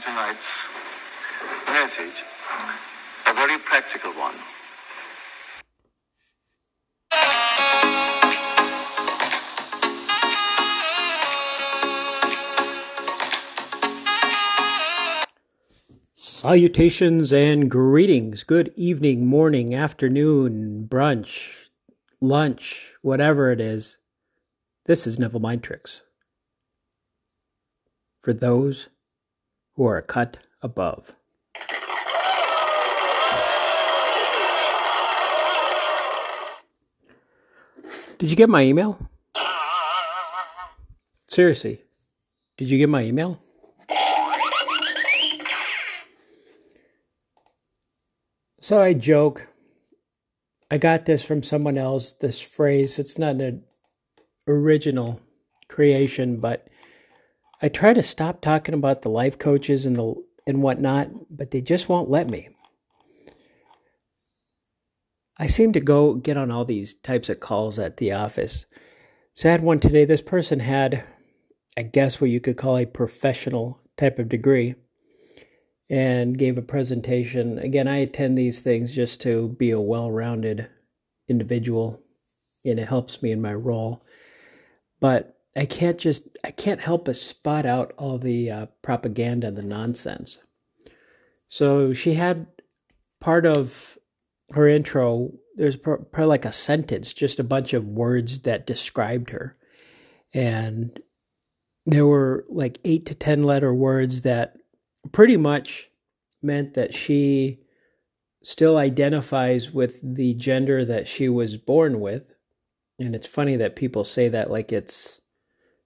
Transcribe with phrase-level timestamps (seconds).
[0.00, 0.38] tonight's
[1.66, 2.22] message
[3.26, 4.34] a very practical one.
[16.14, 18.44] Salutations and greetings.
[18.44, 21.70] Good evening, morning, afternoon, brunch,
[22.20, 23.98] lunch, whatever it is.
[24.84, 26.04] This is Neville Mind Tricks.
[28.22, 28.88] For those
[29.78, 31.14] who are a cut above.
[38.18, 38.98] Did you get my email?
[41.28, 41.80] Seriously,
[42.56, 43.40] did you get my email?
[48.58, 49.46] So I joke.
[50.72, 52.98] I got this from someone else, this phrase.
[52.98, 53.62] It's not an
[54.48, 55.20] original
[55.68, 56.66] creation, but
[57.60, 60.14] I try to stop talking about the life coaches and the
[60.46, 62.48] and whatnot, but they just won't let me.
[65.38, 68.66] I seem to go get on all these types of calls at the office.
[69.34, 70.04] Sad one today.
[70.04, 71.04] This person had,
[71.76, 74.74] I guess, what you could call a professional type of degree
[75.90, 77.58] and gave a presentation.
[77.58, 80.68] Again, I attend these things just to be a well rounded
[81.28, 82.02] individual,
[82.64, 84.02] and it helps me in my role.
[84.98, 89.56] But I can't just, I can't help but spot out all the uh, propaganda and
[89.56, 90.38] the nonsense.
[91.48, 92.46] So she had
[93.20, 93.98] part of
[94.52, 99.56] her intro, there's probably like a sentence, just a bunch of words that described her.
[100.32, 100.96] And
[101.86, 104.56] there were like eight to 10 letter words that
[105.10, 105.90] pretty much
[106.40, 107.58] meant that she
[108.44, 112.32] still identifies with the gender that she was born with.
[113.00, 115.20] And it's funny that people say that like it's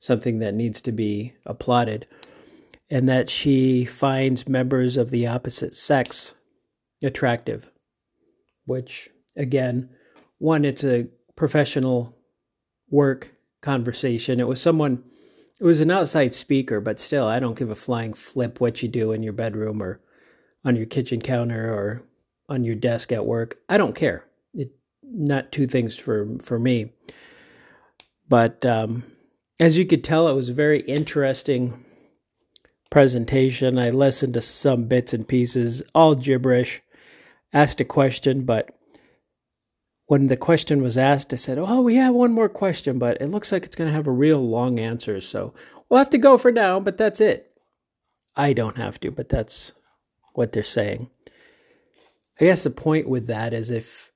[0.00, 2.06] something that needs to be applauded.
[2.90, 6.34] And that she finds members of the opposite sex
[7.02, 7.70] attractive
[8.68, 9.88] which again,
[10.38, 12.14] one, it's a professional
[12.90, 14.38] work conversation.
[14.38, 15.02] It was someone,
[15.58, 18.88] it was an outside speaker, but still, I don't give a flying flip what you
[18.88, 20.00] do in your bedroom or
[20.64, 22.04] on your kitchen counter or
[22.48, 23.58] on your desk at work.
[23.68, 24.24] I don't care.
[24.52, 24.70] It
[25.02, 26.92] not two things for for me.
[28.28, 29.04] But um,
[29.60, 31.84] as you could tell, it was a very interesting
[32.90, 33.78] presentation.
[33.78, 36.82] I listened to some bits and pieces, all gibberish
[37.52, 38.70] asked a question, but
[40.06, 43.28] when the question was asked, I said, Oh, we have one more question, but it
[43.28, 45.20] looks like it's going to have a real long answer.
[45.20, 45.52] So
[45.88, 47.50] we'll have to go for now, but that's it.
[48.36, 49.72] I don't have to, but that's
[50.34, 51.10] what they're saying.
[52.40, 54.12] I guess the point with that is if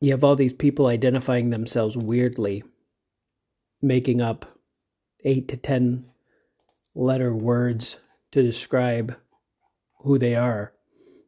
[0.00, 2.64] you have all these people identifying themselves weirdly,
[3.80, 4.51] making up
[5.24, 6.04] eight to 10
[6.94, 7.98] letter words
[8.32, 9.16] to describe
[10.00, 10.72] who they are,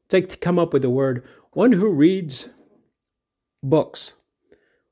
[0.04, 2.48] it's like to come up with the word one who reads
[3.62, 4.14] books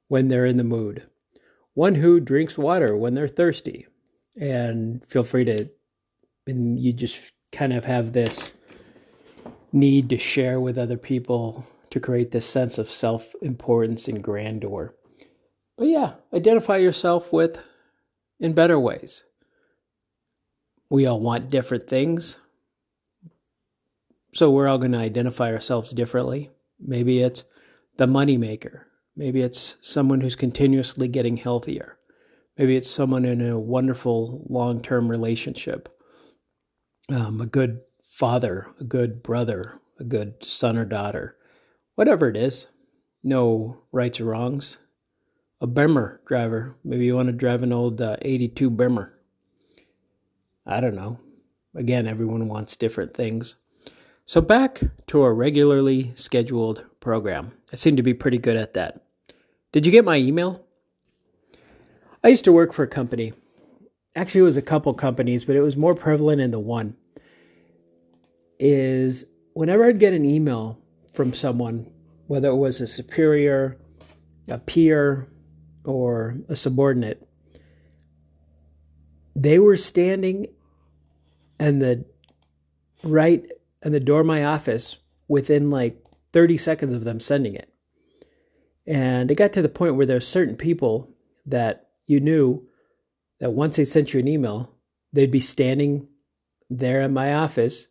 [0.08, 1.06] when they're in the mood,
[1.74, 3.86] one who drinks water when they're thirsty.
[4.40, 5.68] And feel free to,
[6.46, 8.52] and you just kind of have this
[9.72, 14.94] need to share with other people to create this sense of self importance and grandeur.
[15.76, 17.58] But yeah, identify yourself with
[18.42, 19.22] in better ways.
[20.90, 22.36] We all want different things.
[24.34, 26.50] So we're all going to identify ourselves differently.
[26.80, 27.44] Maybe it's
[27.96, 28.84] the moneymaker.
[29.16, 31.98] Maybe it's someone who's continuously getting healthier.
[32.58, 35.88] Maybe it's someone in a wonderful long term relationship.
[37.08, 41.36] Um, a good father, a good brother, a good son or daughter.
[41.94, 42.66] Whatever it is,
[43.22, 44.78] no rights or wrongs.
[45.62, 46.76] A Beamer driver.
[46.82, 49.16] Maybe you want to drive an old uh, 82 Beamer.
[50.66, 51.20] I don't know.
[51.76, 53.54] Again, everyone wants different things.
[54.24, 57.52] So, back to our regularly scheduled program.
[57.72, 59.04] I seem to be pretty good at that.
[59.70, 60.66] Did you get my email?
[62.24, 63.32] I used to work for a company.
[64.16, 66.96] Actually, it was a couple companies, but it was more prevalent in the one.
[68.58, 70.80] Is whenever I'd get an email
[71.14, 71.88] from someone,
[72.26, 73.78] whether it was a superior,
[74.48, 75.28] a peer,
[75.84, 77.26] or a subordinate,
[79.34, 80.46] they were standing
[81.58, 82.04] and the
[83.02, 83.44] right
[83.82, 84.96] and the door of my office
[85.28, 87.72] within like 30 seconds of them sending it.
[88.86, 91.08] And it got to the point where there's certain people
[91.46, 92.66] that you knew
[93.40, 94.70] that once they sent you an email,
[95.12, 96.08] they'd be standing
[96.68, 97.86] there in my office.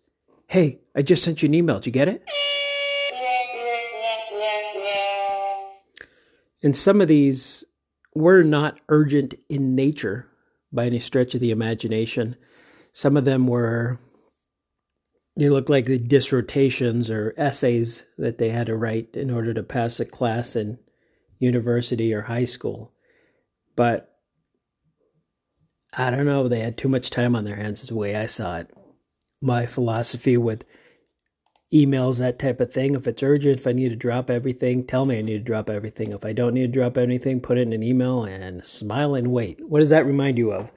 [0.47, 1.75] Hey, I just sent you an email.
[1.75, 2.23] Did you get it?
[6.63, 7.63] And some of these
[8.15, 10.27] were not urgent in nature
[10.71, 12.35] by any stretch of the imagination.
[12.93, 13.99] Some of them were
[15.37, 19.63] They looked like the dissertations or essays that they had to write in order to
[19.63, 20.77] pass a class in
[21.39, 22.93] university or high school.
[23.75, 24.13] But
[25.93, 28.25] I don't know, they had too much time on their hands, is the way I
[28.25, 28.69] saw it.
[29.41, 30.65] My philosophy with
[31.73, 35.05] emails, that type of thing, if it's urgent, if I need to drop everything, tell
[35.05, 36.11] me I need to drop everything.
[36.11, 39.31] If I don't need to drop anything, put it in an email and smile and
[39.31, 39.65] wait.
[39.67, 40.71] What does that remind you of?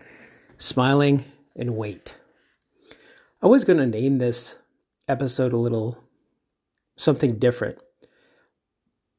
[0.57, 1.25] Smiling
[1.57, 2.17] and wait.
[3.43, 4.57] I was going to name this
[5.09, 5.99] episode a little
[6.97, 7.79] something different.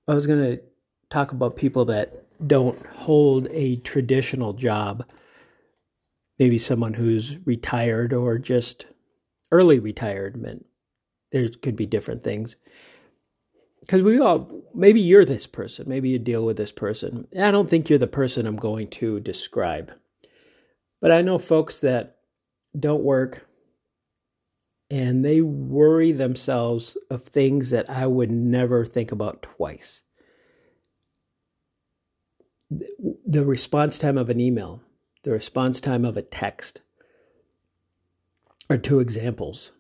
[0.07, 0.61] I was going to
[1.09, 5.07] talk about people that don't hold a traditional job.
[6.39, 8.87] Maybe someone who's retired or just
[9.51, 10.65] early retirement.
[11.35, 12.55] There could be different things.
[13.81, 17.27] Because we all, maybe you're this person, maybe you deal with this person.
[17.37, 19.91] I don't think you're the person I'm going to describe.
[21.01, 22.19] But I know folks that
[22.79, 23.49] don't work
[24.89, 30.03] and they worry themselves of things that I would never think about twice.
[33.27, 34.81] The response time of an email,
[35.23, 36.79] the response time of a text
[38.69, 39.73] are two examples.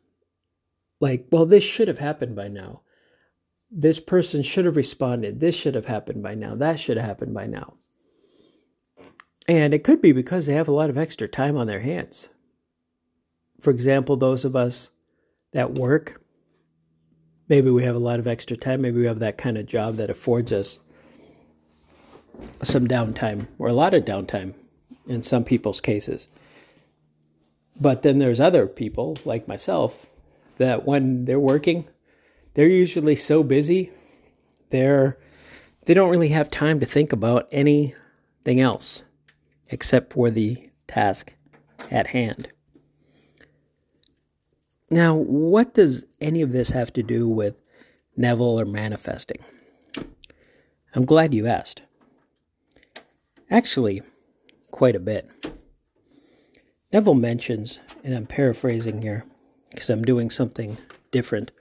[0.99, 2.81] Like, well, this should have happened by now.
[3.69, 5.39] This person should have responded.
[5.39, 6.55] This should have happened by now.
[6.55, 7.75] That should have happened by now.
[9.47, 12.29] And it could be because they have a lot of extra time on their hands.
[13.59, 14.89] For example, those of us
[15.53, 16.21] that work.
[17.47, 18.81] Maybe we have a lot of extra time.
[18.81, 20.79] Maybe we have that kind of job that affords us
[22.63, 24.53] some downtime or a lot of downtime
[25.07, 26.27] in some people's cases.
[27.79, 30.07] But then there's other people like myself
[30.57, 31.85] that when they're working,
[32.53, 33.91] they're usually so busy,
[34.69, 35.17] they're
[35.85, 39.03] they don't really have time to think about anything else
[39.69, 41.33] except for the task
[41.91, 42.49] at hand.
[44.89, 47.55] Now, what does any of this have to do with
[48.17, 49.43] Neville or manifesting?
[50.95, 51.81] I'm glad you asked.
[53.51, 54.01] Actually,
[54.71, 55.29] quite a bit.
[56.91, 59.25] Neville mentions, and I'm paraphrasing here
[59.75, 60.77] because I'm doing something
[61.11, 61.51] different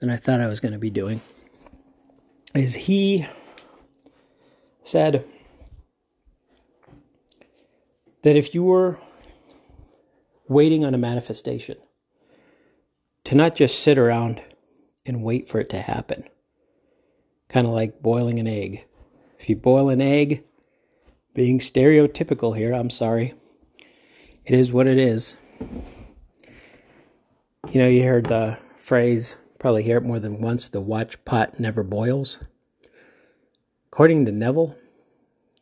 [0.00, 1.20] than I thought I was going to be doing,
[2.54, 3.26] is he
[4.82, 5.24] said
[8.22, 8.98] that if you were
[10.48, 11.76] waiting on a manifestation,
[13.24, 14.40] to not just sit around
[15.04, 16.24] and wait for it to happen.
[17.48, 18.84] Kind of like boiling an egg.
[19.38, 20.44] If you boil an egg,
[21.34, 23.34] being stereotypical here, I'm sorry.
[24.44, 25.36] It is what it is.
[27.70, 31.60] You know, you heard the phrase, probably hear it more than once the watch pot
[31.60, 32.38] never boils.
[33.92, 34.76] According to Neville,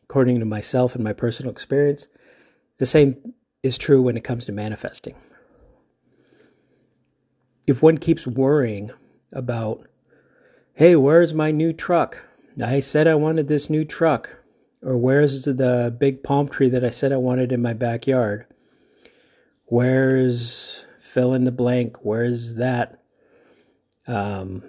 [0.03, 2.07] according to myself and my personal experience,
[2.77, 3.33] the same
[3.63, 5.15] is true when it comes to manifesting
[7.67, 8.89] if one keeps worrying
[9.33, 9.85] about,
[10.73, 12.23] hey, where's my new truck?
[12.63, 14.37] I said I wanted this new truck.
[14.81, 18.45] Or where's the big palm tree that I said I wanted in my backyard?
[19.65, 20.76] Where's
[21.17, 21.97] fill in the blank?
[22.05, 23.01] Where's that?
[24.05, 24.61] Um,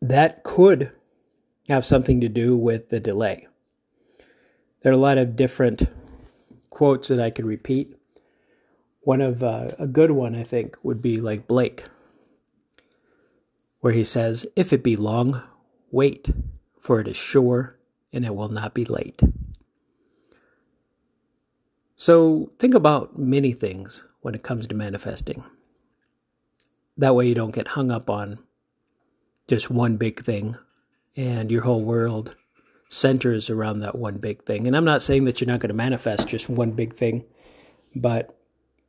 [0.00, 0.92] that could
[1.68, 3.48] have something to do with the delay.
[4.82, 5.90] There are a lot of different
[6.70, 7.96] quotes that I could repeat
[9.00, 11.82] one of uh, a good one, I think, would be like Blake,
[13.80, 15.42] where he says, If it be long,
[15.90, 16.30] wait,
[16.78, 17.76] for it is sure
[18.12, 19.20] and it will not be late.
[22.00, 25.42] So think about many things when it comes to manifesting.
[26.96, 28.38] That way you don't get hung up on
[29.48, 30.56] just one big thing
[31.16, 32.36] and your whole world
[32.88, 34.68] centers around that one big thing.
[34.68, 37.24] And I'm not saying that you're not going to manifest just one big thing,
[37.96, 38.38] but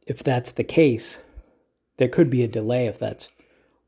[0.06, 1.18] if that's the case,
[1.98, 3.32] there could be a delay if that's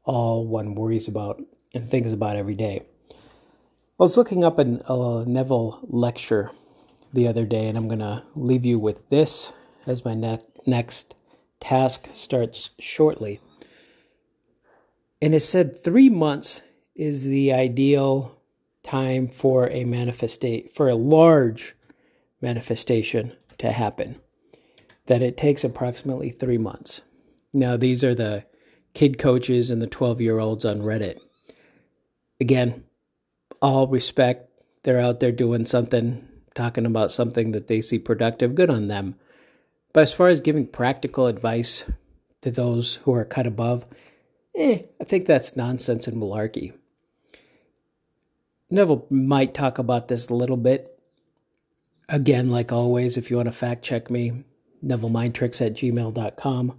[0.03, 1.39] all one worries about
[1.75, 2.87] and thinks about every day.
[3.11, 3.15] I
[3.99, 6.49] was looking up a, a Neville lecture
[7.13, 9.53] the other day, and I'm going to leave you with this
[9.85, 11.15] as my ne- next
[11.59, 13.39] task starts shortly.
[15.21, 16.61] And it said three months
[16.95, 18.37] is the ideal
[18.83, 21.75] time for a manifestate for a large
[22.41, 24.19] manifestation to happen
[25.05, 27.01] that it takes approximately three months.
[27.53, 28.45] Now, these are the
[28.93, 31.19] kid coaches and the 12 year olds on Reddit.
[32.39, 32.83] Again,
[33.61, 34.49] all respect.
[34.83, 38.55] They're out there doing something, talking about something that they see productive.
[38.55, 39.15] Good on them.
[39.93, 41.85] But as far as giving practical advice
[42.41, 43.85] to those who are cut above,
[44.55, 46.73] eh, I think that's nonsense and malarkey.
[48.69, 50.97] Neville might talk about this a little bit.
[52.07, 54.43] Again, like always, if you want to fact check me,
[54.83, 56.77] NevilleMindTricks at gmail.com.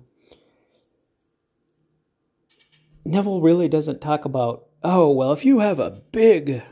[3.05, 6.63] Neville really doesn't talk about, oh, well, if you have a big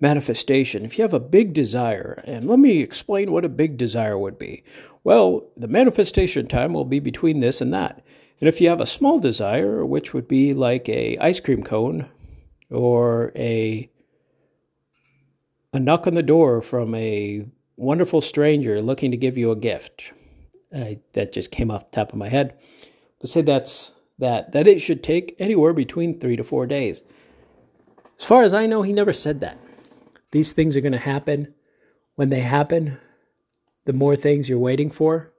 [0.00, 4.18] manifestation, if you have a big desire, and let me explain what a big desire
[4.18, 4.64] would be.
[5.04, 8.02] Well, the manifestation time will be between this and that.
[8.40, 12.08] And if you have a small desire, which would be like a ice cream cone
[12.70, 13.90] or a
[15.72, 20.12] a knock on the door from a wonderful stranger looking to give you a gift.
[20.72, 22.54] that just came off the top of my head.
[23.20, 27.02] But say that's that that it should take anywhere between 3 to 4 days.
[28.18, 29.58] As far as I know, he never said that.
[30.32, 31.54] These things are going to happen.
[32.14, 32.98] When they happen,
[33.84, 35.32] the more things you're waiting for,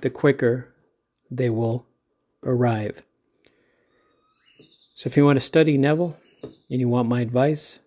[0.00, 0.72] the quicker
[1.30, 1.86] they will
[2.42, 3.02] arrive.
[4.94, 7.80] So if you want to study Neville and you want my advice,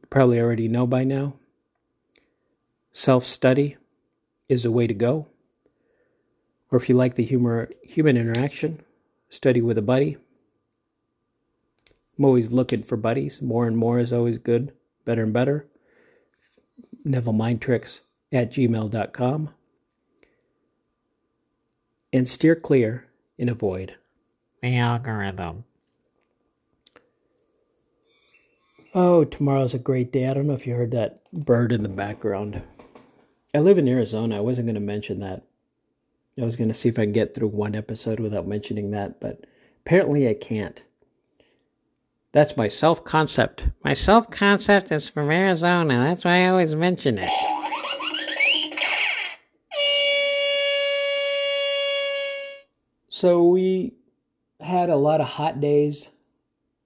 [0.00, 1.34] you probably already know by now.
[2.92, 3.76] Self study
[4.48, 5.26] is a way to go.
[6.70, 8.80] Or if you like the humor, human interaction,
[9.28, 10.16] study with a buddy.
[12.18, 13.42] I'm always looking for buddies.
[13.42, 14.72] More and more is always good,
[15.10, 15.66] better and better.
[17.04, 18.02] Neville Mind Tricks
[18.32, 19.50] at gmail.com.
[22.12, 23.96] And steer clear and avoid
[24.62, 25.64] the algorithm.
[28.94, 30.28] Oh, tomorrow's a great day.
[30.28, 32.62] I don't know if you heard that bird in the background.
[33.52, 34.36] I live in Arizona.
[34.36, 35.42] I wasn't going to mention that.
[36.40, 39.20] I was going to see if I can get through one episode without mentioning that,
[39.20, 39.44] but
[39.84, 40.84] apparently I can't.
[42.32, 43.66] That's my self concept.
[43.82, 45.94] My self concept is from Arizona.
[45.94, 47.30] That's why I always mention it.
[53.08, 53.94] So we
[54.60, 56.08] had a lot of hot days.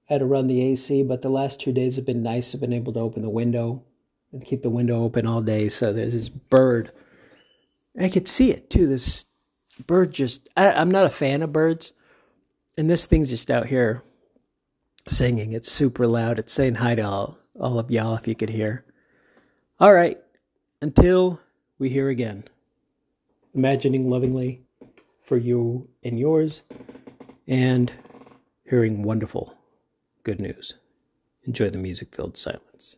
[0.09, 2.55] I had to run the AC, but the last two days have been nice.
[2.55, 3.85] I've been able to open the window
[4.33, 5.69] and keep the window open all day.
[5.69, 6.91] So there's this bird.
[8.01, 8.87] I could see it too.
[8.87, 9.27] This
[9.87, 11.93] bird just, I, I'm not a fan of birds.
[12.77, 14.03] And this thing's just out here
[15.06, 15.52] singing.
[15.52, 16.38] It's super loud.
[16.38, 18.84] It's saying hi to all, all of y'all if you could hear.
[19.80, 20.18] All right.
[20.80, 21.40] Until
[21.78, 22.44] we hear again.
[23.54, 24.62] Imagining lovingly
[25.23, 26.64] for you and yours,
[27.46, 27.92] and
[28.68, 29.54] hearing wonderful
[30.23, 30.75] good news.
[31.44, 32.96] Enjoy the music filled silence.